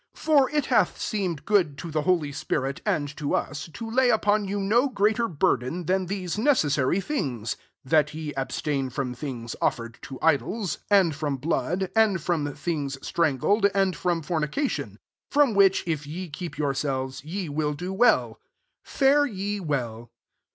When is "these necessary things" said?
6.07-7.53